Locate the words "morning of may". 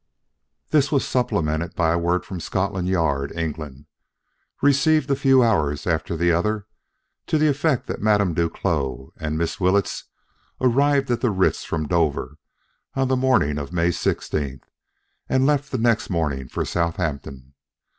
13.15-13.89